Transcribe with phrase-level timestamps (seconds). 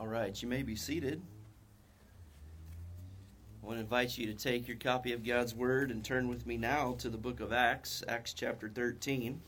[0.00, 1.20] All right, you may be seated.
[3.62, 6.46] I want to invite you to take your copy of God's Word and turn with
[6.46, 9.38] me now to the book of Acts, Acts chapter 13.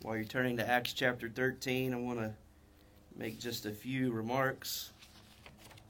[0.00, 2.32] While you're turning to Acts chapter 13, I want to
[3.14, 4.92] make just a few remarks.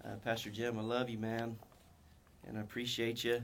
[0.04, 1.56] Uh, Pastor Jim, I love you, man,
[2.48, 3.40] and I appreciate you.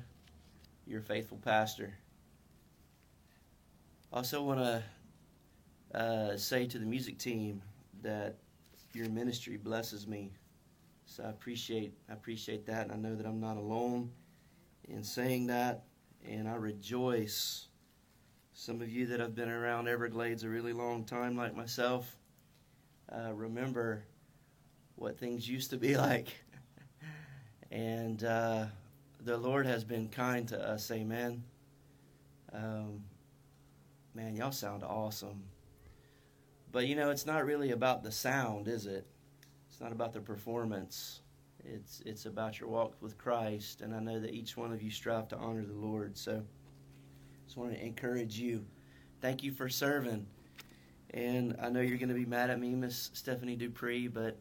[0.88, 1.94] You're a faithful pastor.
[4.12, 4.82] Also, want to
[5.94, 7.62] uh, say to the music team
[8.02, 8.36] that
[8.92, 10.32] your ministry blesses me.
[11.06, 14.10] So I appreciate I appreciate that, and I know that I'm not alone
[14.88, 15.84] in saying that,
[16.28, 17.68] and I rejoice.
[18.54, 22.16] Some of you that have been around Everglades a really long time, like myself,
[23.12, 24.02] uh, remember
[24.96, 26.28] what things used to be like,
[27.70, 28.64] and uh,
[29.24, 30.90] the Lord has been kind to us.
[30.90, 31.42] Amen.
[32.52, 33.02] Um,
[34.14, 35.42] man, y'all sound awesome.
[36.72, 39.06] But you know, it's not really about the sound, is it?
[39.68, 41.20] It's not about the performance.
[41.64, 44.90] It's it's about your walk with Christ, and I know that each one of you
[44.90, 46.16] strive to honor the Lord.
[46.16, 48.64] So, I just want to encourage you.
[49.20, 50.26] Thank you for serving,
[51.10, 54.36] and I know you're going to be mad at me, Miss Stephanie Dupree, but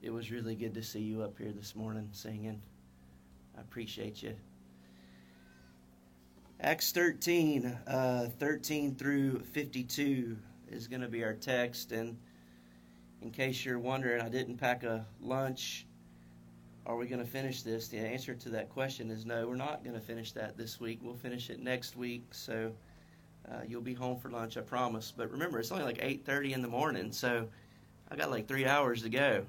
[0.00, 2.60] it was really good to see you up here this morning singing.
[3.56, 4.34] I appreciate you.
[6.60, 10.36] Acts 13, uh, 13 through 52
[10.72, 11.92] is going to be our text.
[11.92, 12.16] And
[13.20, 15.86] in case you're wondering, I didn't pack a lunch.
[16.84, 17.88] Are we going to finish this?
[17.88, 20.98] The answer to that question is no, we're not going to finish that this week.
[21.02, 22.24] We'll finish it next week.
[22.32, 22.72] So
[23.48, 25.12] uh, you'll be home for lunch, I promise.
[25.16, 27.48] But remember, it's only like 8:30 in the morning, so
[28.10, 29.44] I got like three hours to go.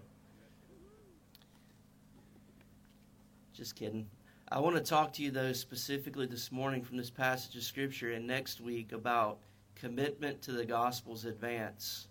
[3.53, 4.07] Just kidding.
[4.51, 8.11] I want to talk to you, though, specifically this morning from this passage of Scripture
[8.11, 9.39] and next week about
[9.84, 12.08] commitment to the gospel's advance.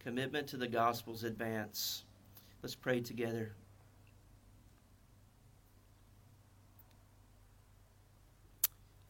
[0.00, 2.02] Commitment to the gospel's advance.
[2.60, 3.52] Let's pray together.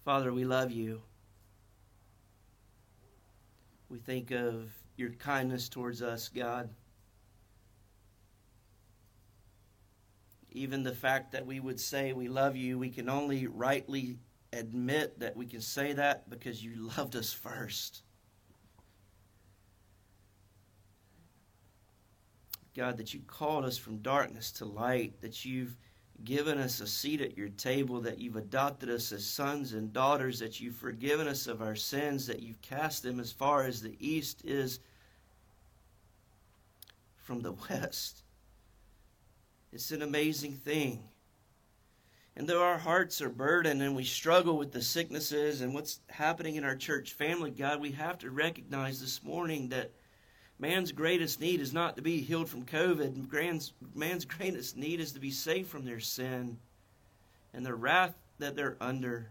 [0.04, 1.00] Father, we love you.
[3.88, 6.68] We think of your kindness towards us, God.
[10.52, 14.18] Even the fact that we would say we love you, we can only rightly
[14.52, 18.02] admit that we can say that because you loved us first.
[22.74, 25.76] God, that you called us from darkness to light, that you've
[26.24, 30.38] given us a seat at your table, that you've adopted us as sons and daughters,
[30.38, 33.96] that you've forgiven us of our sins, that you've cast them as far as the
[33.98, 34.80] east is
[37.16, 38.22] from the west.
[39.72, 41.02] It's an amazing thing.
[42.38, 46.54] And though our hearts are burdened and we struggle with the sicknesses and what's happening
[46.54, 49.90] in our church family, God, we have to recognize this morning that
[50.60, 53.28] man's greatest need is not to be healed from COVID.
[53.96, 56.56] Man's greatest need is to be saved from their sin
[57.54, 59.30] and the wrath that they're under.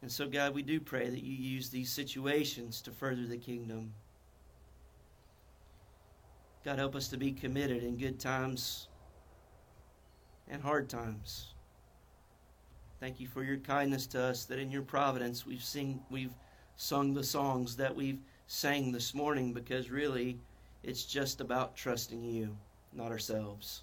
[0.00, 3.92] And so, God, we do pray that you use these situations to further the kingdom.
[6.64, 8.88] God, help us to be committed in good times
[10.48, 11.54] and hard times.
[13.00, 16.32] Thank you for your kindness to us that in your providence we've sing we've
[16.76, 20.38] sung the songs that we've sang this morning because really
[20.82, 22.56] it's just about trusting you,
[22.92, 23.82] not ourselves.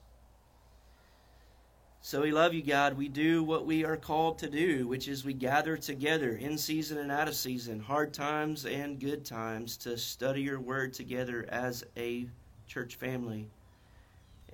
[2.06, 2.97] So we love you, God.
[2.97, 6.97] We do what we are called to do, which is we gather together in season
[6.97, 11.85] and out of season, hard times and good times, to study your word together as
[11.95, 12.28] a
[12.68, 13.47] church family.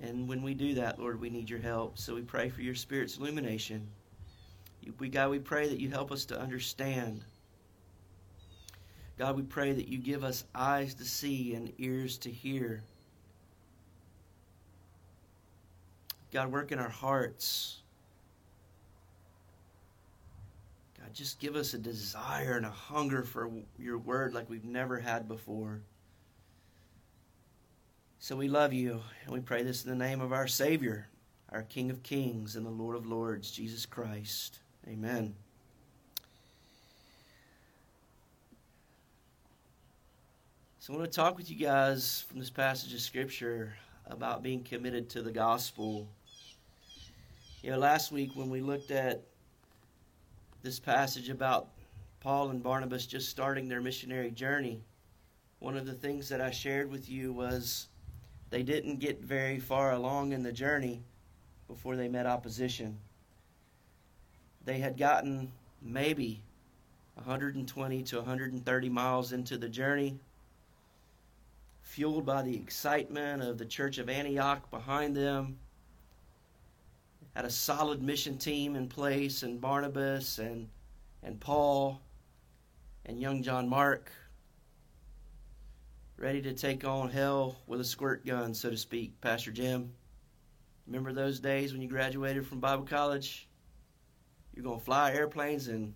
[0.02, 1.98] And when we do that, Lord, we need your help.
[1.98, 3.86] So we pray for your Spirit's illumination.
[4.98, 7.22] We, God, we pray that you help us to understand.
[9.18, 12.82] God, we pray that you give us eyes to see and ears to hear.
[16.32, 17.82] God, work in our hearts.
[20.98, 24.98] God, just give us a desire and a hunger for your word like we've never
[24.98, 25.82] had before.
[28.22, 31.08] So we love you, and we pray this in the name of our Savior,
[31.50, 34.58] our King of Kings and the Lord of Lords, Jesus Christ.
[34.86, 35.34] Amen.
[40.80, 43.72] So I want to talk with you guys from this passage of Scripture
[44.06, 46.06] about being committed to the gospel.
[47.62, 49.22] You know, last week when we looked at
[50.62, 51.68] this passage about
[52.20, 54.82] Paul and Barnabas just starting their missionary journey,
[55.58, 57.86] one of the things that I shared with you was
[58.50, 61.02] they didn't get very far along in the journey
[61.68, 62.98] before they met opposition.
[64.64, 66.42] They had gotten maybe
[67.14, 70.18] 120 to 130 miles into the journey
[71.82, 75.58] fueled by the excitement of the church of Antioch behind them.
[77.34, 80.68] Had a solid mission team in place, and Barnabas and,
[81.22, 82.00] and Paul
[83.06, 84.10] and young John Mark
[86.20, 89.90] ready to take on hell with a squirt gun, so to speak, Pastor Jim.
[90.86, 93.48] Remember those days when you graduated from Bible college?
[94.54, 95.94] You're going to fly airplanes and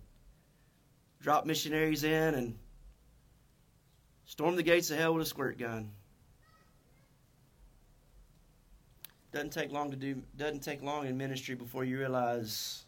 [1.21, 2.57] drop missionaries in and
[4.25, 5.91] storm the gates of hell with a squirt gun.
[9.31, 12.85] Doesn't take long to do doesn't take long in ministry before you realize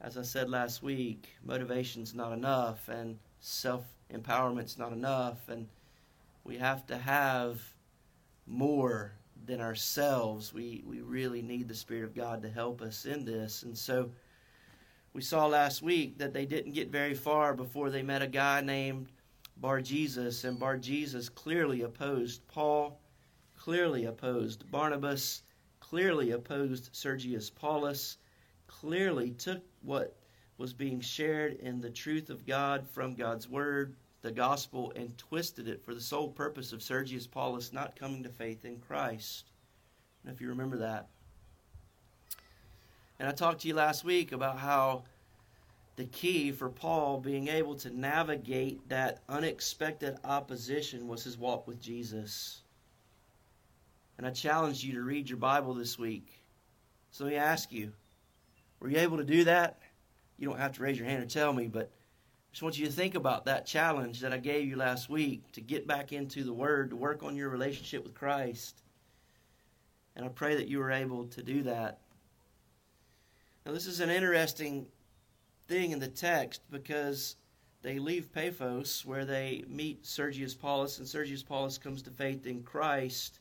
[0.00, 5.68] as I said last week, motivation's not enough and self empowerment's not enough and
[6.44, 7.60] we have to have
[8.46, 9.12] more
[9.44, 10.52] than ourselves.
[10.52, 13.62] We, we really need the Spirit of God to help us in this.
[13.62, 14.10] And so
[15.12, 18.60] we saw last week that they didn't get very far before they met a guy
[18.60, 19.08] named
[19.58, 22.98] Bar Jesus, and Bar Jesus clearly opposed Paul,
[23.56, 25.42] clearly opposed Barnabas,
[25.78, 28.16] clearly opposed Sergius Paulus,
[28.66, 30.16] clearly took what
[30.58, 35.68] was being shared in the truth of God from God's Word the gospel and twisted
[35.68, 39.50] it for the sole purpose of Sergius Paulus not coming to faith in Christ.
[40.26, 41.08] if you remember that.
[43.18, 45.04] And I talked to you last week about how
[45.96, 51.80] the key for Paul being able to navigate that unexpected opposition was his walk with
[51.80, 52.62] Jesus.
[54.16, 56.28] And I challenged you to read your Bible this week.
[57.10, 57.92] So let me ask you
[58.80, 59.80] were you able to do that?
[60.38, 61.90] You don't have to raise your hand or tell me, but
[62.52, 65.62] just want you to think about that challenge that I gave you last week to
[65.62, 68.82] get back into the Word, to work on your relationship with Christ.
[70.14, 72.00] And I pray that you were able to do that.
[73.64, 74.86] Now, this is an interesting
[75.66, 77.36] thing in the text because
[77.80, 82.62] they leave Paphos where they meet Sergius Paulus, and Sergius Paulus comes to faith in
[82.62, 83.40] Christ.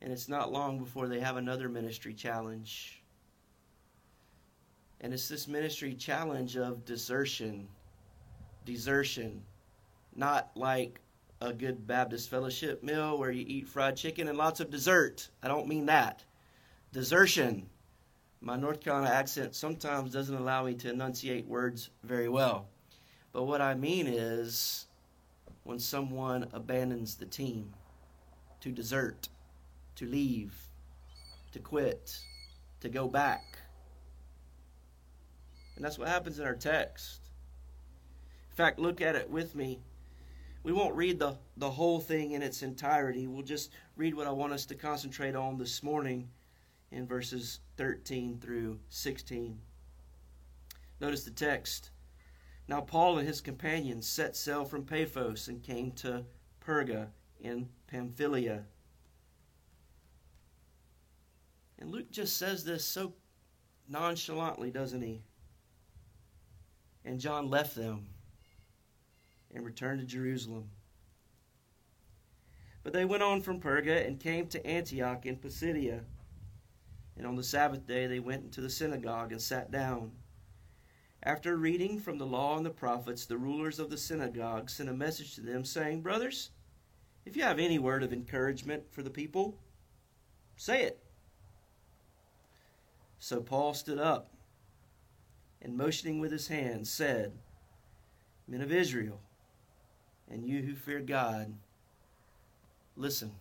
[0.00, 3.02] And it's not long before they have another ministry challenge.
[5.00, 7.66] And it's this ministry challenge of desertion
[8.68, 9.42] desertion,
[10.14, 11.00] not like
[11.40, 15.30] a good Baptist fellowship meal where you eat fried chicken and lots of dessert.
[15.42, 16.22] I don't mean that.
[16.92, 17.66] Desertion.
[18.42, 22.68] My North Carolina accent sometimes doesn't allow me to enunciate words very well.
[23.32, 24.86] But what I mean is
[25.64, 27.72] when someone abandons the team,
[28.60, 29.30] to desert,
[29.96, 30.54] to leave,
[31.52, 32.18] to quit,
[32.80, 33.58] to go back.
[35.74, 37.27] And that's what happens in our text
[38.58, 39.78] fact, look at it with me.
[40.64, 43.28] We won't read the, the whole thing in its entirety.
[43.28, 46.28] We'll just read what I want us to concentrate on this morning
[46.90, 49.56] in verses 13 through 16.
[51.00, 51.90] Notice the text.
[52.66, 56.24] Now Paul and his companions set sail from Paphos and came to
[56.60, 57.06] Perga
[57.38, 58.64] in Pamphylia.
[61.78, 63.14] And Luke just says this so
[63.88, 65.22] nonchalantly, doesn't he?
[67.04, 68.08] And John left them
[69.54, 70.70] and returned to Jerusalem.
[72.82, 76.04] But they went on from Perga and came to Antioch in Pisidia.
[77.16, 80.12] And on the Sabbath day they went into the synagogue and sat down.
[81.22, 84.94] After reading from the law and the prophets, the rulers of the synagogue sent a
[84.94, 86.50] message to them, saying, Brothers,
[87.26, 89.58] if you have any word of encouragement for the people,
[90.56, 91.02] say it.
[93.18, 94.30] So Paul stood up
[95.60, 97.32] and motioning with his hand said,
[98.46, 99.20] Men of Israel,
[100.30, 101.52] and you who fear God,
[102.96, 103.32] listen.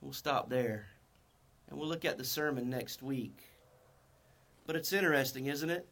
[0.00, 0.86] We'll stop there.
[1.68, 3.42] And we'll look at the sermon next week.
[4.66, 5.86] But it's interesting, isn't it?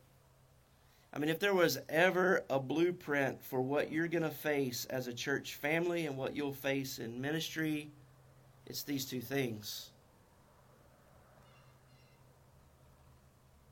[1.12, 5.06] I mean, if there was ever a blueprint for what you're going to face as
[5.06, 7.90] a church family and what you'll face in ministry,
[8.66, 9.90] it's these two things.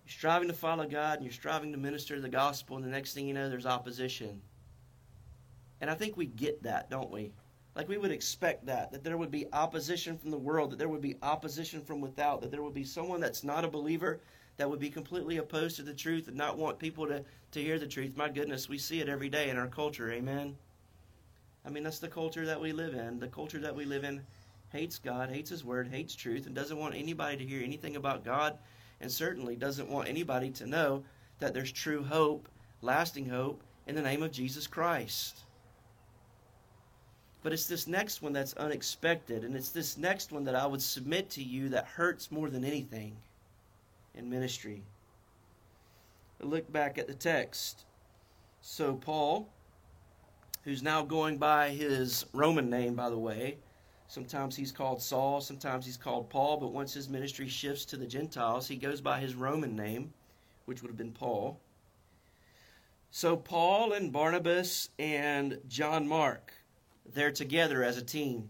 [0.07, 3.15] You're striving to follow God and you're striving to minister the gospel, and the next
[3.15, 4.41] thing you know, there's opposition.
[5.83, 7.33] And I think we get that, don't we?
[7.75, 10.89] Like we would expect that, that there would be opposition from the world, that there
[10.89, 14.21] would be opposition from without, that there would be someone that's not a believer
[14.59, 17.81] that would be completely opposed to the truth and not want people to, to hear
[17.81, 18.17] the truth.
[18.17, 20.13] My goodness, we see it every day in our culture.
[20.13, 20.57] Amen.
[21.67, 23.19] I mean, that's the culture that we live in.
[23.19, 24.23] The culture that we live in
[24.71, 28.25] hates God, hates His Word, hates truth, and doesn't want anybody to hear anything about
[28.25, 28.57] God,
[29.01, 31.03] and certainly doesn't want anybody to know
[31.41, 32.49] that there's true hope,
[32.83, 35.41] lasting hope, in the name of Jesus Christ.
[37.43, 40.83] But it's this next one that's unexpected, and it's this next one that I would
[40.83, 43.17] submit to you that hurts more than anything
[44.15, 44.83] in ministry.
[46.41, 47.85] Look back at the text.
[48.61, 49.49] So Paul
[50.65, 53.59] who's now going by his Roman name, by the way.
[54.09, 58.07] Sometimes he's called Saul, sometimes he's called Paul, but once his ministry shifts to the
[58.07, 60.13] Gentiles, he goes by his Roman name,
[60.67, 61.59] which would have been Paul.
[63.11, 66.53] So Paul and Barnabas and John Mark,
[67.07, 68.49] they're together as a team.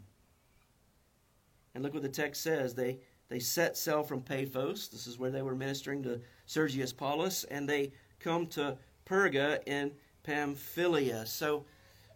[1.75, 2.75] And look what the text says.
[2.75, 4.89] They they set sail from Paphos.
[4.89, 9.93] This is where they were ministering to Sergius Paulus, and they come to Perga in
[10.23, 11.25] Pamphylia.
[11.25, 11.65] So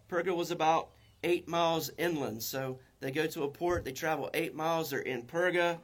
[0.09, 0.89] Perga was about
[1.23, 2.43] eight miles inland.
[2.43, 5.79] So they go to a port, they travel eight miles, they're in Perga,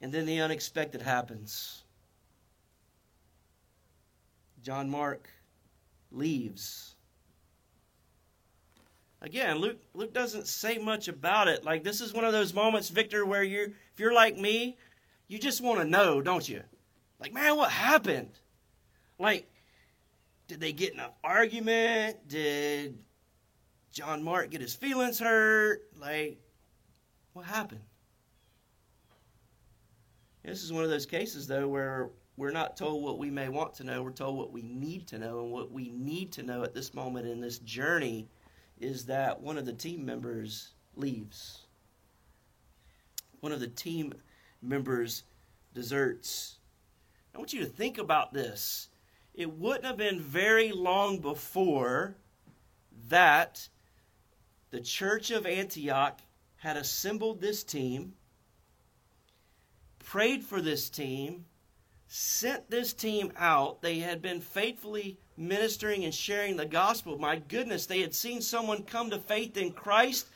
[0.00, 1.84] and then the unexpected happens.
[4.62, 5.28] John Mark
[6.10, 6.96] leaves.
[9.20, 11.64] Again, Luke Luke doesn't say much about it.
[11.64, 14.76] Like this is one of those moments, Victor, where you're if you're like me,
[15.26, 16.62] you just want to know, don't you?
[17.20, 18.30] Like, man, what happened?
[19.18, 19.50] Like,
[20.46, 22.28] did they get in an argument?
[22.28, 22.98] Did
[23.92, 25.82] John Mark get his feelings hurt?
[26.00, 26.38] Like,
[27.32, 27.80] what happened?
[30.44, 33.74] This is one of those cases, though, where we're not told what we may want
[33.74, 34.02] to know.
[34.02, 35.40] We're told what we need to know.
[35.40, 38.28] And what we need to know at this moment in this journey
[38.80, 41.62] is that one of the team members leaves.
[43.40, 44.12] One of the team
[44.62, 45.22] members
[45.74, 46.56] deserts.
[47.34, 48.88] I want you to think about this.
[49.34, 52.16] It wouldn't have been very long before
[53.08, 53.68] that
[54.70, 56.20] the church of Antioch
[56.56, 58.14] had assembled this team,
[60.00, 61.44] prayed for this team,
[62.08, 63.82] sent this team out.
[63.82, 67.18] They had been faithfully ministering and sharing the gospel.
[67.18, 70.26] My goodness, they had seen someone come to faith in Christ.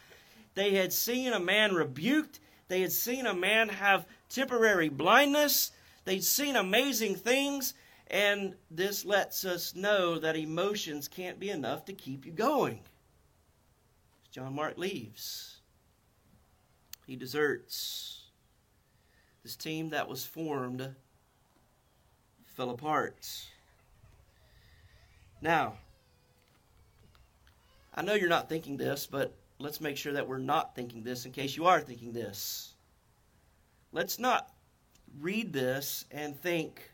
[0.54, 2.40] They had seen a man rebuked.
[2.68, 5.72] They had seen a man have temporary blindness.
[6.04, 7.74] They'd seen amazing things.
[8.08, 12.80] And this lets us know that emotions can't be enough to keep you going.
[14.30, 15.60] John Mark leaves.
[17.06, 18.24] He deserts.
[19.42, 20.94] This team that was formed
[22.62, 23.16] fell apart.
[25.40, 25.74] Now,
[27.92, 31.26] I know you're not thinking this, but let's make sure that we're not thinking this
[31.26, 32.74] in case you are thinking this.
[33.90, 34.48] Let's not
[35.18, 36.92] read this and think,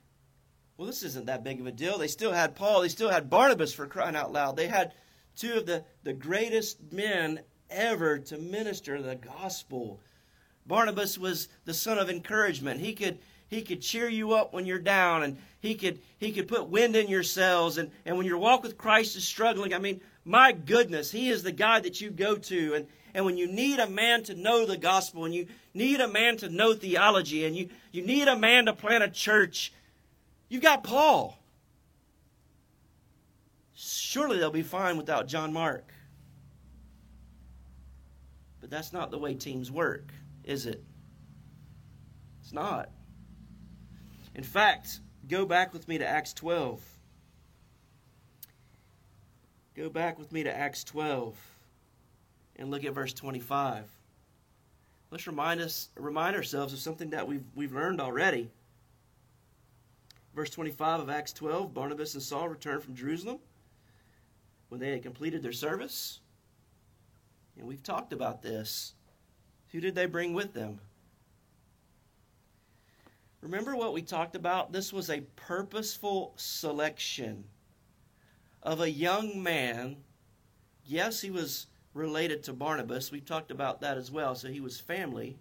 [0.78, 1.98] well, this isn't that big of a deal.
[1.98, 4.56] They still had Paul, they still had Barnabas for crying out loud.
[4.56, 4.94] They had
[5.36, 10.00] two of the, the greatest men ever to minister the gospel.
[10.66, 12.80] Barnabas was the son of encouragement.
[12.80, 13.18] He could
[13.48, 16.94] he could cheer you up when you're down and he could he could put wind
[16.96, 20.52] in your sails and, and when your walk with Christ is struggling, I mean, my
[20.52, 23.88] goodness, he is the guy that you go to and and when you need a
[23.88, 27.68] man to know the gospel and you need a man to know theology and you,
[27.90, 29.72] you need a man to plant a church,
[30.48, 31.38] you've got Paul.
[33.74, 35.92] Surely they'll be fine without John Mark.
[38.60, 40.12] But that's not the way teams work,
[40.44, 40.84] is it?
[42.42, 42.90] It's not.
[44.38, 46.80] In fact, go back with me to Acts 12.
[49.74, 51.36] Go back with me to Acts 12
[52.54, 53.84] and look at verse 25.
[55.10, 58.48] Let's remind us remind ourselves of something that we've we've learned already.
[60.36, 63.40] Verse 25 of Acts 12, Barnabas and Saul returned from Jerusalem
[64.68, 66.20] when they had completed their service.
[67.58, 68.94] And we've talked about this.
[69.72, 70.78] Who did they bring with them?
[73.40, 74.72] Remember what we talked about?
[74.72, 77.44] This was a purposeful selection
[78.62, 79.96] of a young man.
[80.84, 83.12] Yes, he was related to Barnabas.
[83.12, 84.34] We've talked about that as well.
[84.34, 85.38] So he was family.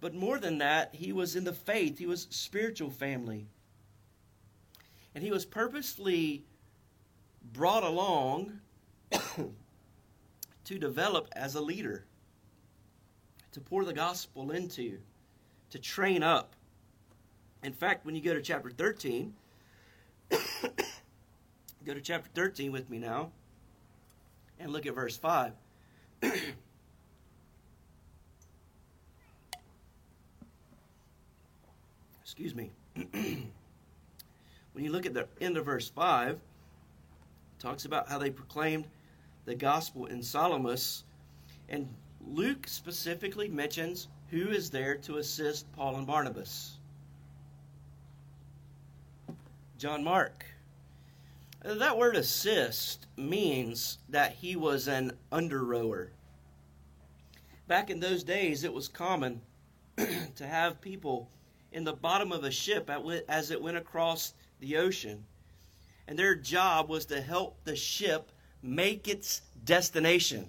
[0.00, 3.46] But more than that, he was in the faith, he was spiritual family.
[5.14, 6.44] And he was purposely
[7.52, 8.60] brought along
[10.64, 12.04] to develop as a leader,
[13.52, 14.98] to pour the gospel into,
[15.70, 16.54] to train up.
[17.62, 19.34] In fact, when you go to chapter 13,
[20.30, 23.30] go to chapter 13 with me now
[24.58, 25.52] and look at verse 5.
[32.22, 32.70] Excuse me.
[32.94, 33.50] when
[34.76, 36.38] you look at the end of verse 5, it
[37.58, 38.84] talks about how they proclaimed
[39.44, 41.04] the gospel in Salamis.
[41.68, 41.88] And
[42.26, 46.76] Luke specifically mentions who is there to assist Paul and Barnabas.
[49.78, 50.44] John Mark.
[51.64, 56.10] Uh, that word assist means that he was an under rower.
[57.66, 59.40] Back in those days, it was common
[59.96, 61.28] to have people
[61.72, 62.90] in the bottom of a ship
[63.28, 65.24] as it went across the ocean.
[66.06, 68.32] And their job was to help the ship
[68.62, 70.48] make its destination.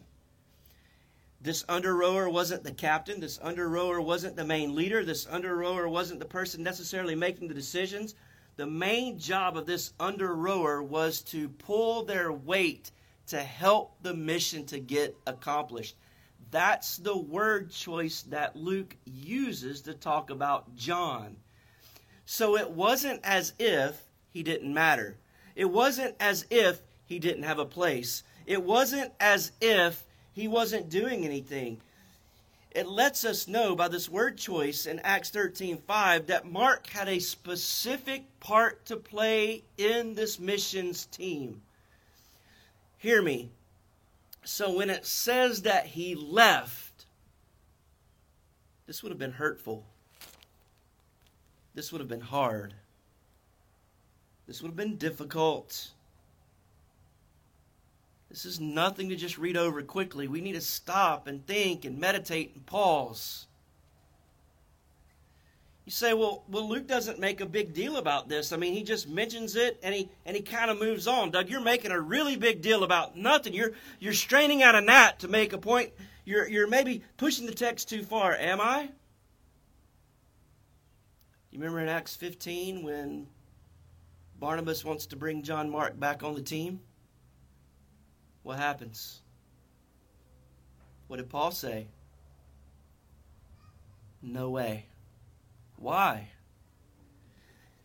[1.41, 3.21] This under rower wasn't the captain.
[3.21, 5.05] This under rower wasn't the main leader.
[5.05, 8.15] This under rower wasn't the person necessarily making the decisions.
[8.57, 12.91] The main job of this under rower was to pull their weight
[13.27, 15.95] to help the mission to get accomplished.
[16.51, 21.37] That's the word choice that Luke uses to talk about John.
[22.25, 25.17] So it wasn't as if he didn't matter.
[25.55, 28.23] It wasn't as if he didn't have a place.
[28.45, 30.05] It wasn't as if
[30.39, 31.81] he wasn't doing anything.
[32.71, 37.19] It lets us know by this word choice in Acts 13:5 that Mark had a
[37.19, 41.61] specific part to play in this missions team.
[42.97, 43.51] Hear me.
[44.43, 47.05] So when it says that he left,
[48.85, 49.85] this would have been hurtful.
[51.73, 52.73] This would have been hard.
[54.47, 55.91] This would have been difficult.
[58.29, 60.27] This is nothing to just read over quickly.
[60.27, 63.47] We need to stop and think and meditate and pause.
[65.85, 68.53] You say, well, well, Luke doesn't make a big deal about this.
[68.53, 71.31] I mean, he just mentions it and he and he kind of moves on.
[71.31, 73.53] Doug, you're making a really big deal about nothing.
[73.53, 75.91] You're you're straining out a gnat to make a point.
[76.25, 78.35] You're you're maybe pushing the text too far.
[78.35, 78.91] Am I?
[81.49, 83.25] You remember in Acts 15 when
[84.39, 86.81] Barnabas wants to bring John Mark back on the team?
[88.49, 89.21] What happens?
[91.05, 91.85] What did Paul say?
[94.23, 94.87] No way.
[95.75, 96.29] Why?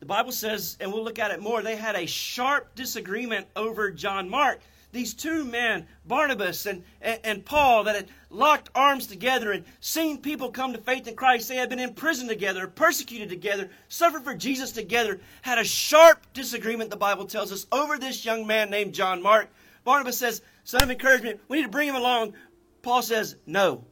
[0.00, 3.90] The Bible says, and we'll look at it more, they had a sharp disagreement over
[3.90, 4.60] John Mark.
[4.90, 10.16] These two men, Barnabas and, and, and, Paul, that had locked arms together and seen
[10.16, 11.50] people come to faith in Christ.
[11.50, 16.32] They had been in prison together, persecuted together, suffered for Jesus together, had a sharp
[16.32, 19.50] disagreement, the Bible tells us, over this young man named John Mark.
[19.84, 22.34] Barnabas says, Son of encouragement, we need to bring him along.
[22.82, 23.84] Paul says, No,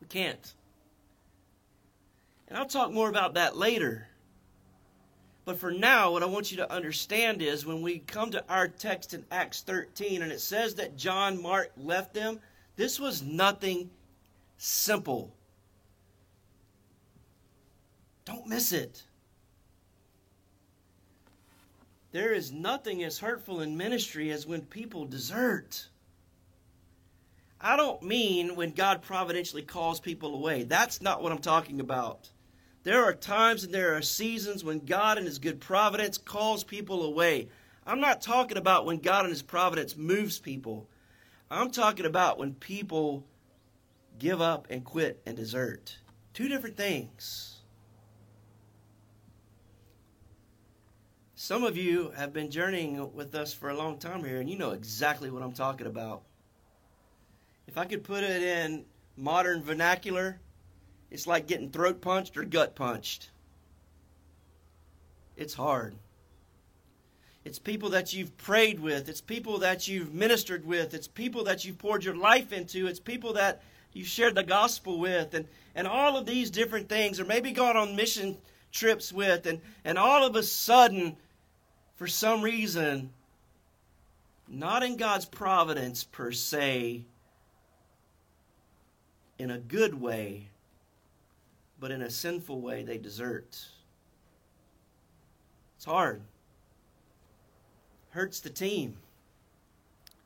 [0.00, 0.54] we can't.
[2.48, 4.08] And I'll talk more about that later.
[5.44, 8.68] But for now, what I want you to understand is when we come to our
[8.68, 12.38] text in Acts 13 and it says that John Mark left them,
[12.76, 13.90] this was nothing
[14.56, 15.34] simple.
[18.24, 19.02] Don't miss it.
[22.12, 25.88] There is nothing as hurtful in ministry as when people desert.
[27.58, 30.64] I don't mean when God providentially calls people away.
[30.64, 32.28] That's not what I'm talking about.
[32.82, 37.04] There are times and there are seasons when God in His good providence calls people
[37.04, 37.48] away.
[37.86, 40.88] I'm not talking about when God in His providence moves people.
[41.50, 43.24] I'm talking about when people
[44.18, 45.98] give up and quit and desert.
[46.34, 47.51] Two different things.
[51.42, 54.56] Some of you have been journeying with us for a long time here, and you
[54.56, 56.22] know exactly what I'm talking about.
[57.66, 58.84] If I could put it in
[59.16, 60.38] modern vernacular,
[61.10, 63.30] it's like getting throat punched or gut punched.
[65.36, 65.96] It's hard.
[67.44, 69.08] It's people that you've prayed with.
[69.08, 70.94] It's people that you've ministered with.
[70.94, 72.86] It's people that you've poured your life into.
[72.86, 75.34] It's people that you've shared the gospel with.
[75.34, 78.38] And, and all of these different things, or maybe gone on mission
[78.70, 79.46] trips with.
[79.46, 81.16] And, and all of a sudden,
[82.02, 83.10] for some reason,
[84.48, 87.04] not in God's providence per se,
[89.38, 90.48] in a good way,
[91.78, 93.56] but in a sinful way they desert.
[95.76, 96.22] It's hard.
[98.10, 98.96] Hurts the team.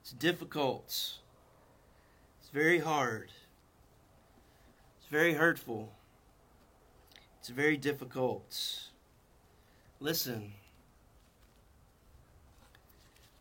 [0.00, 0.86] It's difficult.
[2.40, 3.30] It's very hard.
[4.98, 5.92] It's very hurtful.
[7.38, 8.88] It's very difficult.
[10.00, 10.54] Listen.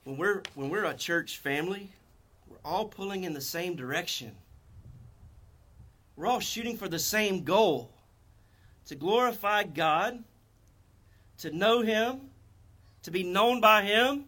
[0.06, 1.90] When we're when we're a church family,
[2.48, 4.32] we're all pulling in the same direction.
[6.16, 7.90] We're all shooting for the same goal
[8.86, 10.24] to glorify God,
[11.40, 12.22] to know Him,
[13.02, 14.26] to be known by Him,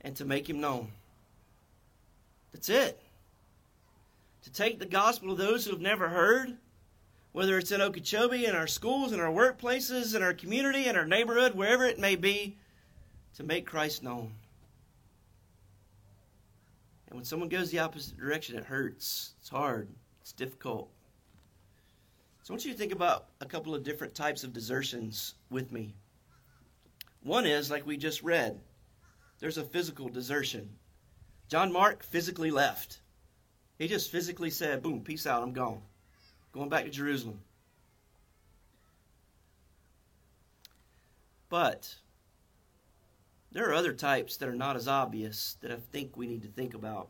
[0.00, 0.92] and to make Him known.
[2.52, 3.00] That's it.
[4.44, 6.56] To take the gospel to those who have never heard,
[7.32, 11.06] whether it's in Okeechobee, in our schools, in our workplaces, in our community, in our
[11.06, 12.56] neighborhood, wherever it may be,
[13.36, 14.30] to make Christ known.
[17.14, 19.34] And when someone goes the opposite direction, it hurts.
[19.38, 19.88] It's hard.
[20.20, 20.90] It's difficult.
[22.42, 25.70] So I want you to think about a couple of different types of desertions with
[25.70, 25.94] me.
[27.22, 28.58] One is, like we just read,
[29.38, 30.68] there's a physical desertion.
[31.48, 32.98] John Mark physically left.
[33.78, 35.82] He just physically said, boom, peace out, I'm gone.
[36.50, 37.38] Going back to Jerusalem.
[41.48, 41.94] But
[43.54, 46.48] there are other types that are not as obvious that I think we need to
[46.48, 47.08] think about.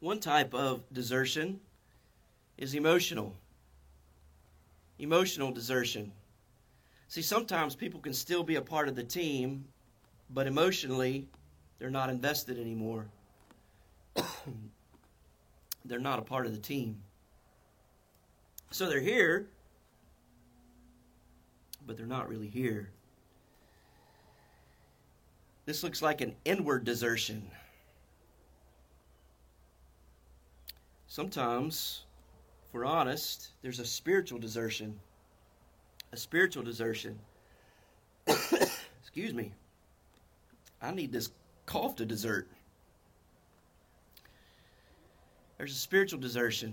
[0.00, 1.60] One type of desertion
[2.58, 3.34] is emotional.
[4.98, 6.12] Emotional desertion.
[7.08, 9.64] See, sometimes people can still be a part of the team,
[10.28, 11.26] but emotionally,
[11.78, 13.06] they're not invested anymore.
[15.86, 17.00] they're not a part of the team.
[18.70, 19.48] So they're here,
[21.86, 22.90] but they're not really here.
[25.68, 27.42] This looks like an inward desertion.
[31.08, 32.06] Sometimes,
[32.66, 34.98] if we're honest, there's a spiritual desertion.
[36.12, 37.18] A spiritual desertion.
[38.26, 39.52] Excuse me.
[40.80, 41.32] I need this
[41.66, 42.48] cough to desert.
[45.58, 46.72] There's a spiritual desertion.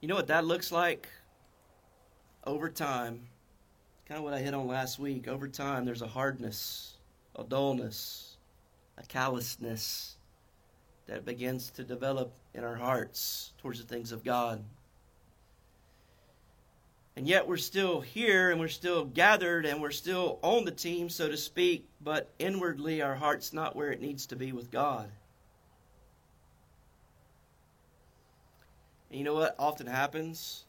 [0.00, 1.06] You know what that looks like?
[2.46, 3.26] Over time,
[4.10, 5.28] kind of what I hit on last week.
[5.28, 6.94] Over time, there's a hardness,
[7.36, 8.36] a dullness,
[8.98, 10.16] a callousness
[11.06, 14.64] that begins to develop in our hearts towards the things of God.
[17.14, 21.08] And yet we're still here and we're still gathered and we're still on the team,
[21.08, 25.08] so to speak, but inwardly our heart's not where it needs to be with God.
[29.08, 30.64] And you know what often happens?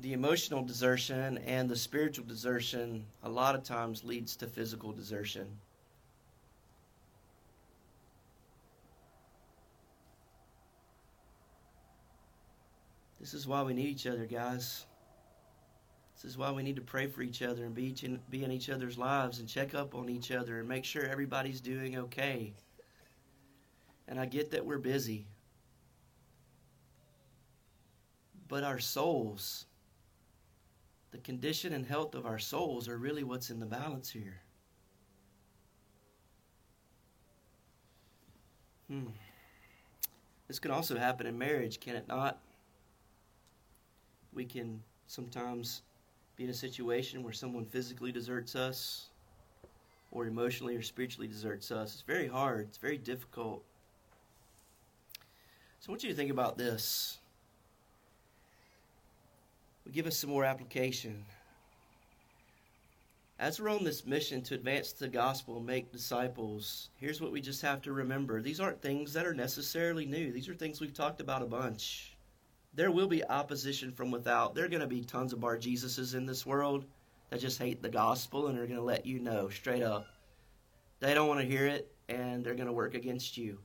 [0.00, 5.46] The emotional desertion and the spiritual desertion a lot of times leads to physical desertion.
[13.18, 14.86] This is why we need each other, guys.
[16.14, 18.52] This is why we need to pray for each other and be, in, be in
[18.52, 22.54] each other's lives and check up on each other and make sure everybody's doing okay.
[24.06, 25.26] And I get that we're busy.
[28.48, 29.66] But our souls,
[31.18, 34.40] the condition and health of our souls are really what's in the balance here.
[38.88, 39.08] Hmm.
[40.46, 42.38] This can also happen in marriage, can it not?
[44.32, 45.82] We can sometimes
[46.36, 49.08] be in a situation where someone physically deserts us
[50.12, 51.94] or emotionally or spiritually deserts us.
[51.94, 53.64] It's very hard, it's very difficult.
[55.80, 57.18] So I want you to think about this
[59.92, 61.24] give us some more application.
[63.38, 67.40] As we're on this mission to advance the gospel and make disciples, here's what we
[67.40, 68.42] just have to remember.
[68.42, 70.32] These aren't things that are necessarily new.
[70.32, 72.16] These are things we've talked about a bunch.
[72.74, 74.54] There will be opposition from without.
[74.54, 76.84] There are going to be tons of Bar Jesuses in this world
[77.30, 80.06] that just hate the gospel and are going to let you know straight up.
[81.00, 83.58] They don't want to hear it and they're going to work against you.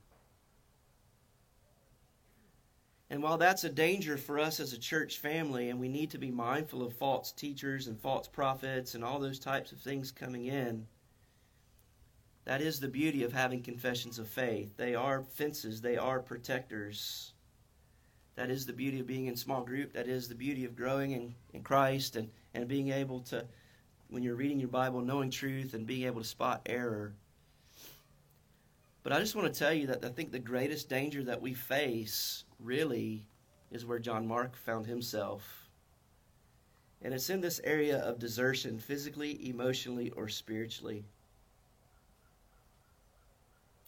[3.13, 6.17] And while that's a danger for us as a church family, and we need to
[6.17, 10.47] be mindful of false teachers and false prophets and all those types of things coming
[10.47, 10.87] in,
[12.45, 14.75] that is the beauty of having confessions of faith.
[14.77, 17.33] They are fences, they are protectors.
[18.33, 19.93] That is the beauty of being in small group.
[19.93, 23.45] That is the beauty of growing in, in Christ and, and being able to,
[24.07, 27.13] when you're reading your Bible, knowing truth and being able to spot error.
[29.03, 31.53] But I just want to tell you that I think the greatest danger that we
[31.53, 33.25] face really
[33.69, 35.69] is where John Mark found himself.
[37.01, 41.03] And it's in this area of desertion, physically, emotionally, or spiritually.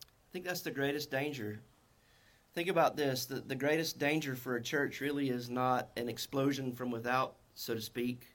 [0.01, 1.62] I think that's the greatest danger.
[2.54, 6.73] Think about this the, the greatest danger for a church really is not an explosion
[6.73, 8.28] from without, so to speak.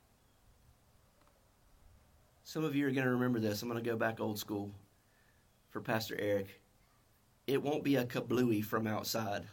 [2.44, 3.60] Some of you are going to remember this.
[3.60, 4.70] I'm going to go back old school
[5.70, 6.59] for Pastor Eric
[7.46, 9.44] it won't be a kablooey from outside.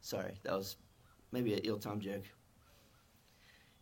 [0.00, 0.76] Sorry, that was
[1.32, 2.24] maybe an ill time joke.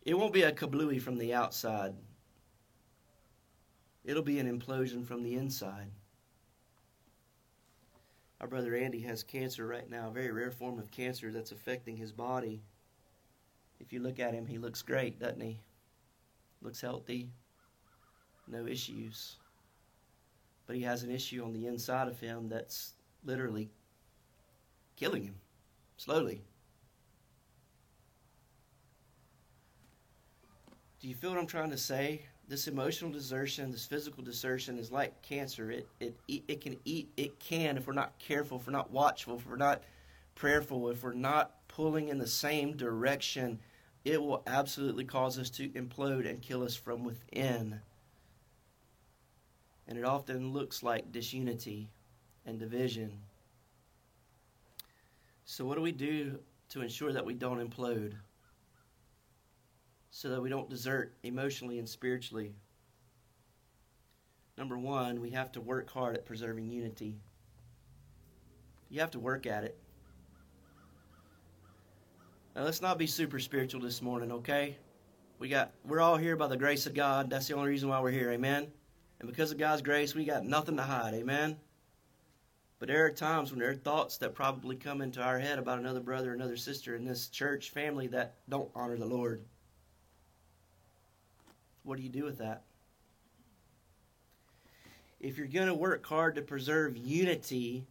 [0.03, 1.95] It won't be a kablooey from the outside.
[4.03, 5.89] It'll be an implosion from the inside.
[8.39, 11.97] Our brother Andy has cancer right now, a very rare form of cancer that's affecting
[11.97, 12.61] his body.
[13.79, 15.59] If you look at him, he looks great, doesn't he?
[16.61, 17.29] Looks healthy,
[18.47, 19.37] no issues
[20.67, 23.69] but he has an issue on the inside of him that's literally
[24.95, 25.35] killing him
[25.97, 26.41] slowly.
[30.99, 32.25] Do you feel what I'm trying to say?
[32.47, 35.71] This emotional desertion, this physical desertion is like cancer.
[35.71, 36.15] It it
[36.47, 37.09] it can eat.
[37.17, 39.83] It can if we're not careful, if we're not watchful, if we're not
[40.35, 43.59] prayerful, if we're not pulling in the same direction,
[44.03, 47.81] it will absolutely cause us to implode and kill us from within
[49.87, 51.87] and it often looks like disunity
[52.45, 53.11] and division.
[55.45, 58.13] So, what do we do to ensure that we don't implode?
[60.15, 62.53] so that we don't desert emotionally and spiritually.
[64.57, 67.17] Number one, we have to work hard at preserving unity.
[68.89, 69.77] You have to work at it.
[72.55, 74.77] Now, let's not be super spiritual this morning, okay?
[75.37, 77.29] We got we're all here by the grace of God.
[77.29, 78.67] That's the only reason why we're here, amen.
[79.19, 81.57] And because of God's grace, we got nothing to hide, amen.
[82.79, 85.79] But there are times when there are thoughts that probably come into our head about
[85.79, 89.43] another brother, another sister in this church family that don't honor the Lord.
[91.83, 92.63] What do you do with that?
[95.19, 97.87] If you're going to work hard to preserve unity,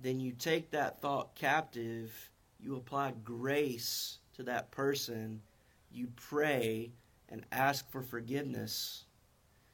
[0.00, 2.30] then you take that thought captive,
[2.60, 5.42] you apply grace to that person,
[5.90, 6.92] you pray
[7.28, 9.04] and ask for forgiveness.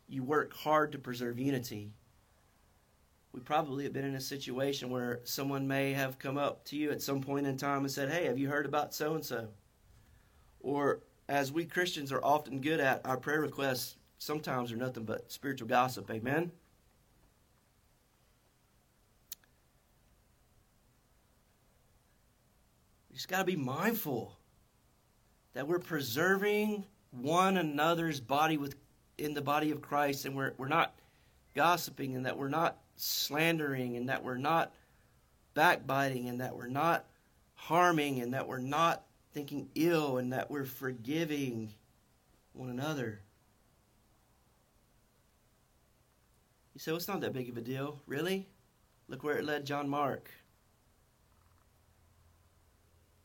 [0.09, 1.91] You work hard to preserve unity.
[3.33, 6.91] We probably have been in a situation where someone may have come up to you
[6.91, 9.49] at some point in time and said, Hey, have you heard about so and so?
[10.61, 15.31] Or, as we Christians are often good at, our prayer requests sometimes are nothing but
[15.31, 16.11] spiritual gossip.
[16.11, 16.51] Amen?
[23.11, 24.37] We just got to be mindful
[25.55, 28.75] that we're preserving one another's body with
[29.19, 30.95] in the body of Christ and we're we're not
[31.55, 34.73] gossiping and that we're not slandering and that we're not
[35.55, 37.07] backbiting and that we're not
[37.55, 39.03] harming and that we're not
[39.33, 41.73] thinking ill and that we're forgiving
[42.53, 43.21] one another.
[46.75, 48.01] You say, well, it's not that big of a deal.
[48.07, 48.49] Really?
[49.09, 50.31] Look where it led John Mark.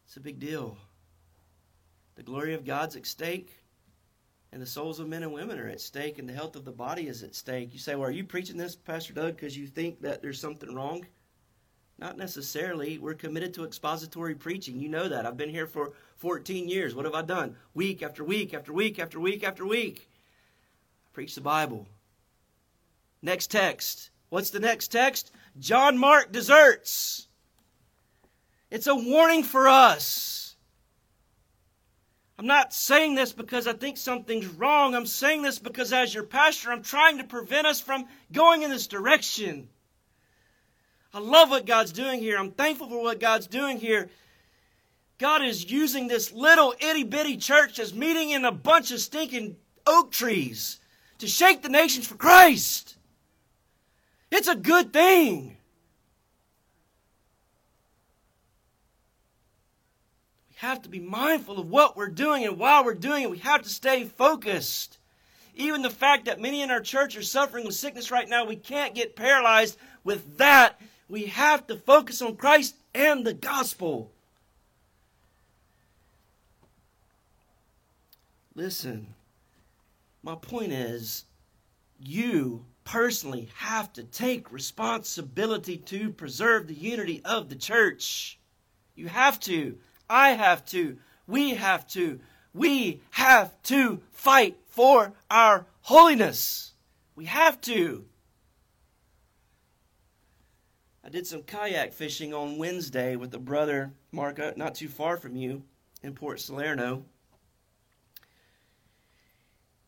[0.05, 0.77] It's a big deal.
[2.15, 3.60] The glory of God's at stake,
[4.53, 6.71] and the souls of men and women are at stake, and the health of the
[6.71, 7.73] body is at stake.
[7.73, 10.73] You say, Well, are you preaching this, Pastor Doug, because you think that there's something
[10.73, 11.05] wrong?
[11.97, 12.97] Not necessarily.
[12.97, 14.79] We're committed to expository preaching.
[14.79, 15.25] You know that.
[15.25, 16.95] I've been here for 14 years.
[16.95, 17.55] What have I done?
[17.75, 20.09] Week after week after week after week after week.
[21.05, 21.87] I preach the Bible.
[23.21, 24.09] Next text.
[24.29, 25.31] What's the next text?
[25.59, 27.27] John Mark deserts.
[28.71, 30.50] It's a warning for us.
[32.41, 34.95] I'm not saying this because I think something's wrong.
[34.95, 38.71] I'm saying this because, as your pastor, I'm trying to prevent us from going in
[38.71, 39.69] this direction.
[41.13, 42.39] I love what God's doing here.
[42.39, 44.09] I'm thankful for what God's doing here.
[45.19, 49.55] God is using this little itty bitty church as meeting in a bunch of stinking
[49.85, 50.79] oak trees
[51.19, 52.97] to shake the nations for Christ.
[54.31, 55.57] It's a good thing.
[60.61, 63.31] Have to be mindful of what we're doing and why we're doing it.
[63.31, 64.99] We have to stay focused.
[65.55, 68.55] Even the fact that many in our church are suffering with sickness right now, we
[68.55, 70.79] can't get paralyzed with that.
[71.09, 74.11] We have to focus on Christ and the gospel.
[78.53, 79.07] Listen,
[80.21, 81.25] my point is,
[81.99, 88.37] you personally have to take responsibility to preserve the unity of the church.
[88.93, 89.79] You have to.
[90.11, 90.97] I have to.
[91.25, 92.19] We have to.
[92.53, 96.73] We have to fight for our holiness.
[97.15, 98.05] We have to.
[101.03, 105.15] I did some kayak fishing on Wednesday with a brother, Mark, uh, not too far
[105.15, 105.63] from you,
[106.03, 107.05] in Port Salerno.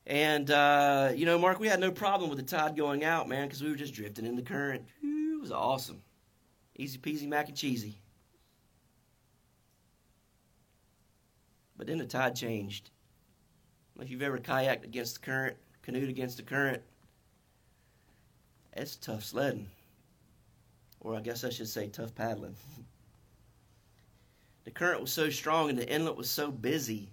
[0.07, 3.47] And, uh, you know, Mark, we had no problem with the tide going out, man,
[3.47, 4.85] because we were just drifting in the current.
[5.01, 6.01] It was awesome.
[6.75, 8.02] Easy peasy, mac and cheesy.
[11.77, 12.91] But then the tide changed.
[13.99, 16.81] If you've ever kayaked against the current, canoed against the current,
[18.75, 19.67] it's tough sledding.
[20.99, 22.55] Or I guess I should say tough paddling.
[24.63, 27.09] the current was so strong and the inlet was so busy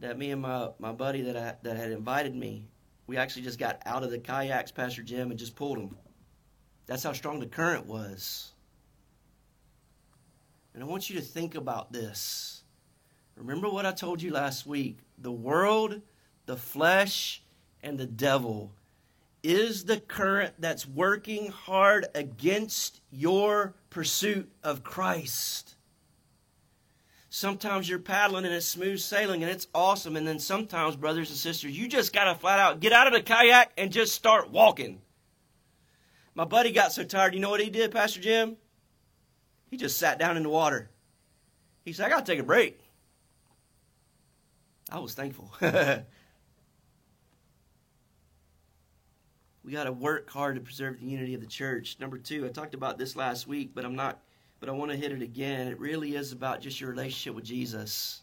[0.00, 2.68] that me and my, my buddy that I, that had invited me,
[3.06, 5.96] we actually just got out of the kayaks, Pastor Jim, and just pulled them.
[6.86, 8.52] That's how strong the current was.
[10.74, 12.57] And I want you to think about this.
[13.38, 14.98] Remember what I told you last week.
[15.16, 16.00] The world,
[16.46, 17.42] the flesh,
[17.82, 18.72] and the devil
[19.42, 25.76] is the current that's working hard against your pursuit of Christ.
[27.30, 30.16] Sometimes you're paddling and it's smooth sailing and it's awesome.
[30.16, 33.12] And then sometimes, brothers and sisters, you just got to flat out get out of
[33.12, 35.00] the kayak and just start walking.
[36.34, 38.56] My buddy got so tired, you know what he did, Pastor Jim?
[39.70, 40.90] He just sat down in the water.
[41.84, 42.80] He said, I got to take a break.
[44.90, 45.52] I was thankful.
[49.64, 51.96] we got to work hard to preserve the unity of the church.
[52.00, 54.22] Number two, I talked about this last week, but I'm not,
[54.60, 55.68] but I want to hit it again.
[55.68, 58.22] It really is about just your relationship with Jesus.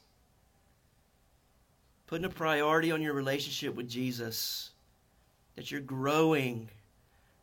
[2.08, 4.72] putting a priority on your relationship with Jesus,
[5.56, 6.70] that you're growing.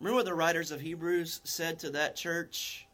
[0.01, 2.87] Remember what the writers of Hebrews said to that church?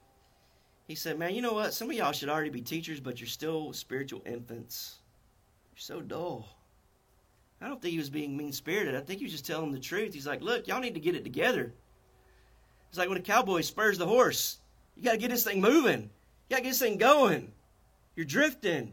[0.86, 1.74] He said, Man, you know what?
[1.74, 4.98] Some of y'all should already be teachers, but you're still spiritual infants.
[5.78, 6.48] So dull.
[7.60, 8.96] I don't think he was being mean spirited.
[8.96, 10.12] I think he was just telling the truth.
[10.12, 11.72] He's like, Look, y'all need to get it together.
[12.88, 14.58] It's like when a cowboy spurs the horse.
[14.96, 16.02] You got to get this thing moving.
[16.02, 17.52] You got to get this thing going.
[18.16, 18.92] You're drifting.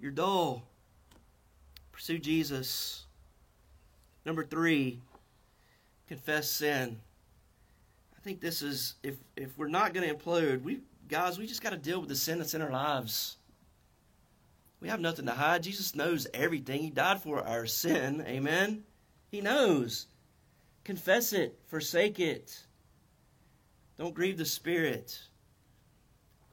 [0.00, 0.62] You're dull.
[1.92, 3.04] Pursue Jesus.
[4.24, 5.00] Number three,
[6.08, 6.98] confess sin.
[8.16, 11.62] I think this is if if we're not going to implode, we guys, we just
[11.62, 13.36] got to deal with the sin that's in our lives.
[14.84, 15.62] We have nothing to hide.
[15.62, 16.82] Jesus knows everything.
[16.82, 18.22] He died for our sin.
[18.28, 18.84] Amen.
[19.30, 20.08] He knows.
[20.84, 21.58] Confess it.
[21.68, 22.54] Forsake it.
[23.98, 25.18] Don't grieve the Spirit.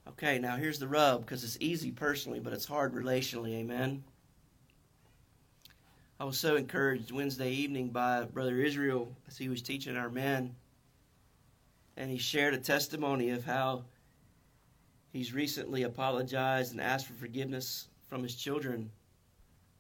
[0.08, 3.56] Okay, now here's the rub because it's easy personally, but it's hard relationally.
[3.56, 4.02] Amen.
[6.18, 10.56] I was so encouraged Wednesday evening by Brother Israel as he was teaching our men.
[11.98, 13.84] And he shared a testimony of how
[15.12, 18.92] he's recently apologized and asked for forgiveness from his children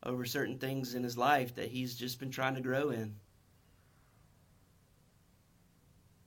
[0.03, 3.13] over certain things in his life that he's just been trying to grow in.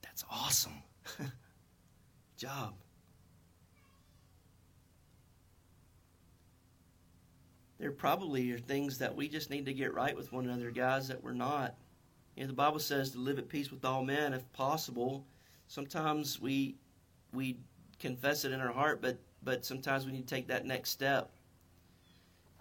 [0.03, 0.83] That's awesome.
[2.37, 2.75] Job.
[7.79, 11.07] there probably are things that we just need to get right with one another, guys,
[11.07, 11.75] that we're not.
[12.35, 15.25] You know, the Bible says to live at peace with all men if possible.
[15.67, 16.75] Sometimes we
[17.33, 17.57] we
[17.99, 21.34] confess it in our heart, but but sometimes we need to take that next step.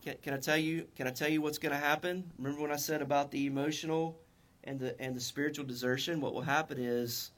[0.05, 0.87] Can, can I tell you?
[0.95, 2.31] Can I tell you what's going to happen?
[2.39, 4.21] Remember when I said about the emotional
[4.63, 6.21] and the and the spiritual desertion?
[6.21, 7.31] What will happen is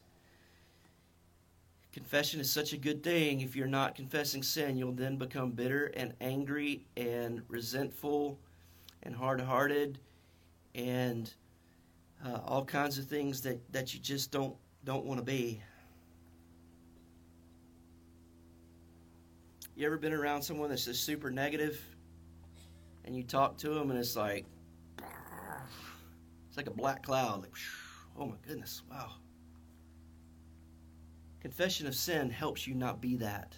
[1.96, 3.40] Confession is such a good thing.
[3.40, 8.38] If you're not confessing sin, you'll then become bitter and angry and resentful
[9.04, 9.98] and hard hearted
[10.74, 11.32] and
[12.22, 15.62] uh, all kinds of things that, that you just don't don't want to be.
[19.74, 21.80] You ever been around someone that's just super negative
[23.06, 24.44] and you talk to them and it's like
[26.48, 27.52] it's like a black cloud like
[28.18, 29.12] oh my goodness wow
[31.46, 33.54] Confession of sin helps you not be that.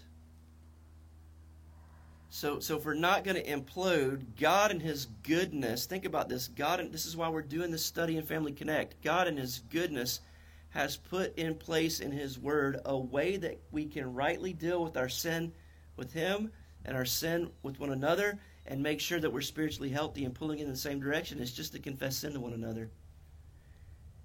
[2.29, 6.49] So, so if we're not going to implode, God and His goodness, think about this.
[6.49, 9.03] God, and this is why we're doing this study in Family Connect.
[9.03, 10.21] God and His goodness
[10.69, 14.99] has put in place in His Word a way that we can rightly deal with
[14.99, 15.55] our sin
[15.97, 16.53] with Him
[16.85, 20.61] and our sin with one another and make sure that we're spiritually healthy and pulling
[20.61, 21.41] in the same direction.
[21.41, 22.91] is just to confess sin to one another.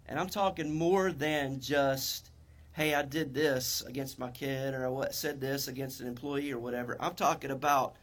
[0.05, 2.29] And I'm talking more than just
[2.73, 6.57] hey, I did this against my kid, or I said this against an employee, or
[6.57, 6.97] whatever.
[6.99, 7.95] I'm talking about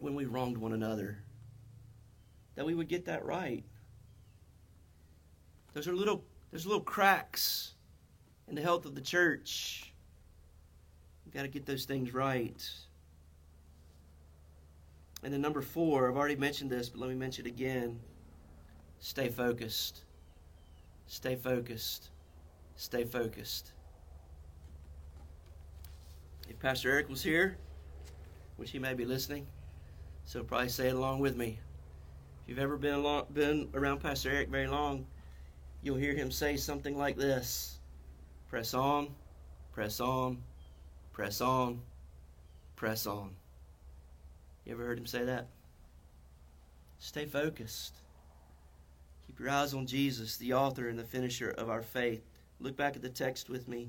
[0.00, 1.18] when we wronged one another,
[2.56, 3.62] that we would get that right.
[5.74, 7.74] Those are little, there's little cracks
[8.48, 9.92] in the health of the church.
[11.24, 12.68] We've got to get those things right.
[15.22, 18.00] And then number four, I've already mentioned this, but let me mention it again.
[19.00, 20.04] Stay focused.
[21.06, 22.10] Stay focused
[22.78, 23.72] stay focused.
[26.48, 27.58] If Pastor Eric was here,
[28.56, 29.46] which he may be listening,
[30.24, 31.58] so probably say it along with me.
[32.42, 35.06] If you've ever been along, been around Pastor Eric very long,
[35.82, 37.78] you'll hear him say something like this:
[38.48, 39.08] "Press on,
[39.72, 40.38] press on,
[41.12, 41.82] press on,
[42.76, 43.34] press on."
[44.68, 45.46] You ever heard him say that?
[46.98, 48.02] Stay focused.
[49.26, 52.22] Keep your eyes on Jesus, the author and the finisher of our faith.
[52.60, 53.88] Look back at the text with me.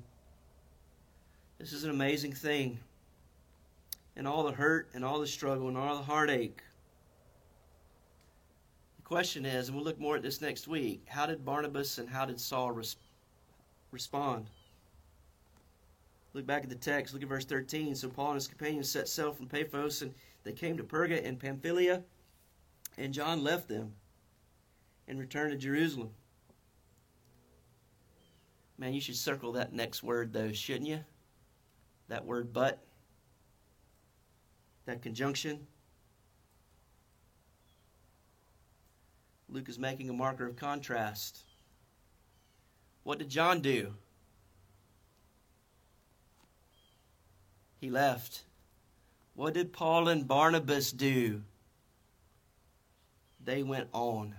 [1.58, 2.80] This is an amazing thing.
[4.16, 6.62] And all the hurt and all the struggle and all the heartache.
[8.96, 12.08] The question is, and we'll look more at this next week, how did Barnabas and
[12.08, 12.96] how did Saul res-
[13.92, 14.46] respond?
[16.34, 17.14] Look back at the text.
[17.14, 17.96] Look at verse 13.
[17.96, 20.14] So Paul and his companions set sail from Paphos, and
[20.44, 22.04] they came to Perga and Pamphylia,
[22.98, 23.94] and John left them
[25.08, 26.12] and returned to Jerusalem.
[28.78, 31.04] Man, you should circle that next word, though, shouldn't you?
[32.08, 32.80] That word, but.
[34.86, 35.68] That conjunction.
[39.50, 41.44] Luke is making a marker of contrast.
[43.04, 43.96] What did John do?
[47.82, 48.44] He left.
[49.40, 51.44] What did Paul and Barnabas do?
[53.42, 54.36] They went on.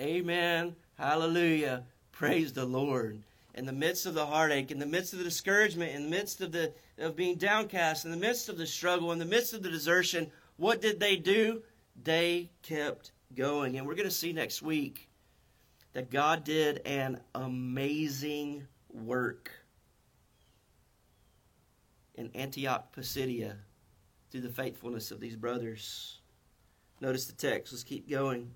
[0.00, 0.76] Amen.
[0.96, 1.82] Hallelujah.
[2.10, 3.20] Praise the Lord.
[3.54, 6.40] In the midst of the heartache, in the midst of the discouragement, in the midst
[6.40, 9.62] of the of being downcast, in the midst of the struggle, in the midst of
[9.62, 11.60] the desertion, What did they do?
[12.02, 13.76] They kept going.
[13.76, 15.06] And we're going to see next week
[15.92, 19.59] that God did an amazing work
[22.20, 23.56] in Antioch Pisidia
[24.30, 26.20] through the faithfulness of these brothers.
[27.00, 27.72] Notice the text.
[27.72, 28.50] Let's keep going.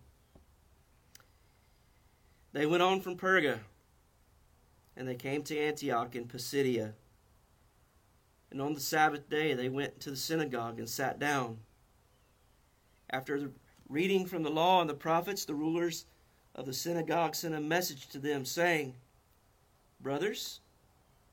[2.53, 3.59] They went on from Perga
[4.97, 6.93] and they came to Antioch in Pisidia.
[8.51, 11.59] And on the Sabbath day they went to the synagogue and sat down.
[13.11, 13.51] After
[13.89, 16.05] reading from the law and the prophets, the rulers
[16.55, 18.95] of the synagogue sent a message to them, saying,
[20.01, 20.61] Brothers,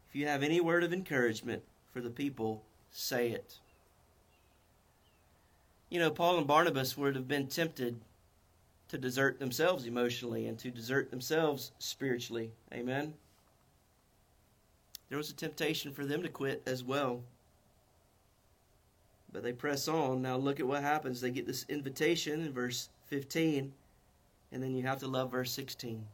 [0.10, 3.60] if you have any word of encouragement for the people, say it.
[5.90, 8.00] You know, Paul and Barnabas would have been tempted
[8.88, 12.52] to desert themselves emotionally and to desert themselves spiritually.
[12.74, 13.14] Amen.
[15.10, 17.22] There was a temptation for them to quit as well.
[19.34, 20.22] But they press on.
[20.22, 21.20] Now look at what happens.
[21.20, 23.74] They get this invitation in verse 15,
[24.54, 26.06] and then you have to love verse 16.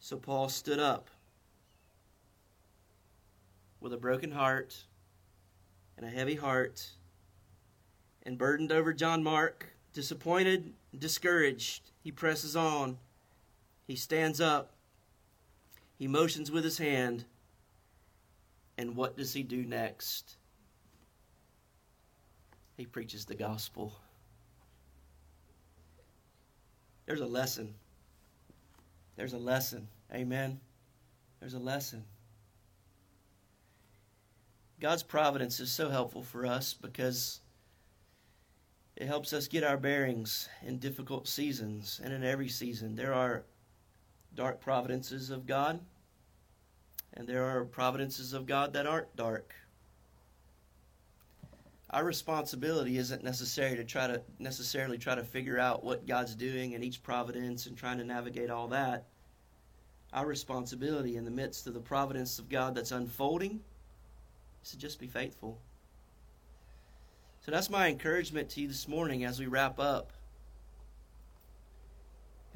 [0.00, 1.10] So Paul stood up
[3.80, 4.84] with a broken heart
[5.96, 6.88] and a heavy heart
[8.22, 11.90] and burdened over John Mark, disappointed, discouraged.
[12.02, 12.98] He presses on.
[13.86, 14.72] He stands up
[15.98, 17.24] he motions with his hand.
[18.78, 20.36] And what does he do next?
[22.76, 23.92] He preaches the gospel.
[27.06, 27.74] There's a lesson.
[29.16, 29.88] There's a lesson.
[30.14, 30.60] Amen.
[31.40, 32.04] There's a lesson.
[34.80, 37.40] God's providence is so helpful for us because
[38.96, 42.94] it helps us get our bearings in difficult seasons and in every season.
[42.94, 43.44] There are
[44.34, 45.80] dark providences of God,
[47.14, 49.52] and there are providences of God that aren't dark.
[51.90, 56.72] Our responsibility isn't necessary to try to necessarily try to figure out what God's doing
[56.72, 59.06] in each providence and trying to navigate all that.
[60.12, 63.60] Our responsibility in the midst of the providence of God that's unfolding
[64.62, 65.60] is to just be faithful.
[67.40, 70.12] So that's my encouragement to you this morning as we wrap up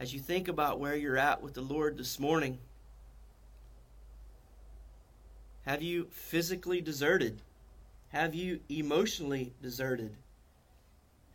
[0.02, 2.58] as you think about where you're at with the Lord this morning,
[5.64, 7.40] have you physically deserted?
[8.08, 10.16] Have you emotionally deserted?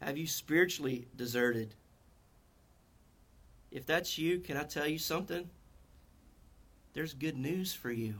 [0.01, 1.75] Have you spiritually deserted?
[3.71, 5.49] If that's you, can I tell you something?
[6.91, 8.15] There's good news for you.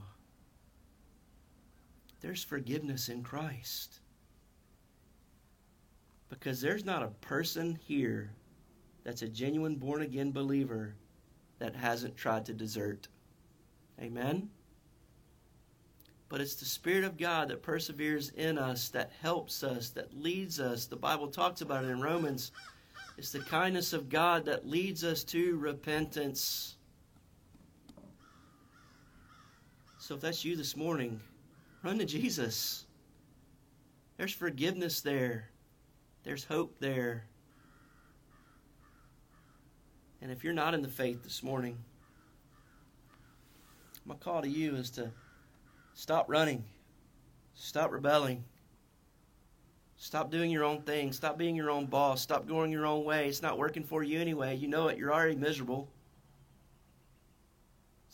[2.20, 4.00] There's forgiveness in Christ.
[6.28, 8.32] Because there's not a person here
[9.04, 10.94] that's a genuine born again believer
[11.58, 13.08] that hasn't tried to desert.
[14.00, 14.50] Amen?
[16.28, 20.60] But it's the Spirit of God that perseveres in us, that helps us, that leads
[20.60, 20.86] us.
[20.86, 22.52] The Bible talks about it in Romans.
[23.16, 26.76] It's the kindness of God that leads us to repentance.
[29.98, 31.20] So if that's you this morning,
[31.82, 32.84] run to Jesus.
[34.16, 35.50] There's forgiveness there,
[36.24, 37.24] there's hope there.
[40.20, 41.78] And if you're not in the faith this morning,
[44.04, 45.10] my call to you is to
[45.94, 46.64] stop running,
[47.54, 48.42] stop rebelling,
[49.96, 53.28] stop doing your own thing, stop being your own boss, stop going your own way.
[53.28, 54.56] It's not working for you anyway.
[54.56, 55.88] You know it, you're already miserable.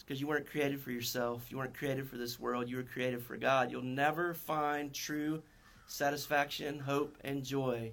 [0.05, 3.23] Because you weren't created for yourself, you weren't created for this world, you were created
[3.23, 3.71] for God.
[3.71, 5.43] You'll never find true
[5.87, 7.93] satisfaction, hope, and joy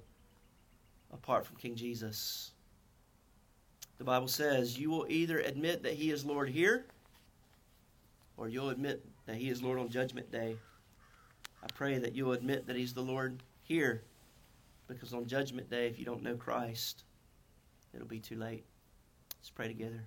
[1.14, 2.52] apart from King Jesus.
[3.98, 6.86] The Bible says you will either admit that He is Lord here,
[8.38, 10.56] or you'll admit that He is Lord on Judgment Day.
[11.64, 14.04] I pray that you'll admit that He's the Lord here,
[14.88, 17.04] because on Judgment Day, if you don't know Christ,
[17.94, 18.66] it'll be too late.
[19.38, 20.04] Let's pray together.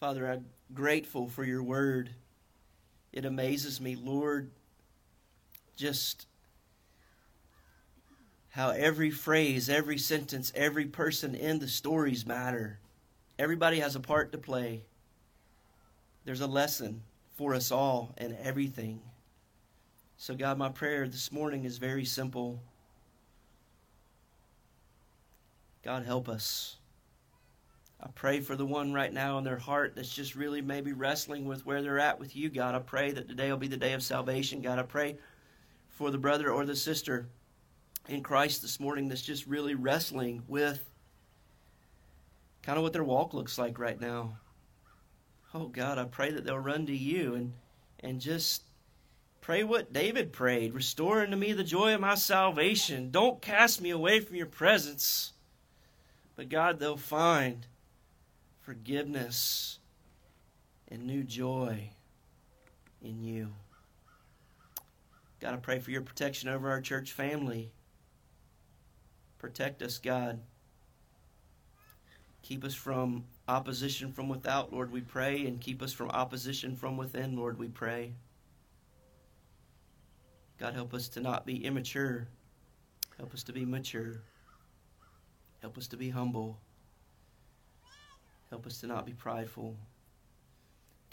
[0.00, 2.10] Father, I'm grateful for your word.
[3.12, 4.52] It amazes me, Lord,
[5.76, 6.28] just
[8.50, 12.78] how every phrase, every sentence, every person in the stories matter.
[13.40, 14.82] Everybody has a part to play.
[16.24, 17.02] There's a lesson
[17.36, 19.00] for us all in everything.
[20.16, 22.60] So, God, my prayer this morning is very simple.
[25.82, 26.77] God, help us.
[28.00, 31.46] I pray for the one right now in their heart that's just really maybe wrestling
[31.46, 32.74] with where they're at with you, God.
[32.74, 34.78] I pray that today will be the day of salvation, God.
[34.78, 35.18] I pray
[35.88, 37.28] for the brother or the sister
[38.08, 40.88] in Christ this morning that's just really wrestling with
[42.62, 44.38] kind of what their walk looks like right now.
[45.52, 47.52] Oh God, I pray that they'll run to you and
[48.00, 48.62] and just
[49.48, 53.10] Pray what David prayed Restore unto me the joy of my salvation.
[53.10, 55.32] Don't cast me away from your presence.
[56.36, 57.66] But God, they'll find
[58.68, 59.78] forgiveness
[60.88, 61.88] and new joy
[63.00, 63.48] in you.
[65.40, 67.72] God, I pray for your protection over our church family.
[69.38, 70.40] Protect us, God.
[72.42, 76.98] Keep us from opposition from without, Lord, we pray, and keep us from opposition from
[76.98, 78.12] within, Lord, we pray.
[80.58, 82.28] God, help us to not be immature.
[83.16, 84.20] Help us to be mature.
[85.62, 86.58] Help us to be humble.
[88.50, 89.76] Help us to not be prideful.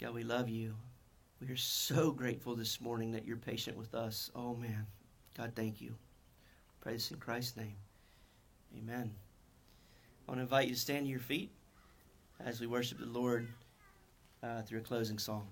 [0.00, 0.74] God, we love you.
[1.40, 4.30] We are so grateful this morning that you're patient with us.
[4.34, 4.86] Oh, man.
[5.36, 5.94] God, thank you.
[6.80, 7.76] Pray this in Christ's name.
[8.78, 9.10] Amen.
[10.26, 11.50] I want to invite you to stand to your feet
[12.44, 13.46] as we worship the Lord
[14.42, 15.46] uh, through a closing song.